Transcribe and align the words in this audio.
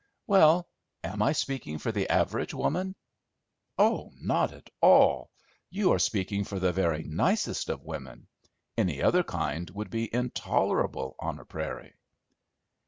"Well, 0.25 0.67
am 1.03 1.21
I 1.21 1.31
speaking 1.31 1.77
for 1.77 1.91
the 1.91 2.09
average 2.09 2.55
woman?" 2.55 2.95
"Oh, 3.77 4.11
not 4.19 4.51
at 4.51 4.71
all, 4.81 5.29
you 5.69 5.91
are 5.91 5.99
speaking 5.99 6.43
for 6.43 6.57
the 6.59 6.73
very 6.73 7.03
nicest 7.03 7.69
of 7.69 7.83
women; 7.85 8.25
any 8.75 8.99
other 9.03 9.21
kind 9.21 9.69
would 9.69 9.91
be 9.91 10.11
intolerable 10.11 11.15
on 11.19 11.37
a 11.39 11.45
prairie." 11.45 11.93